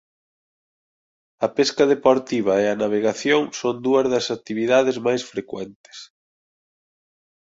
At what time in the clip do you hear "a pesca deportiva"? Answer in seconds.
1.45-2.53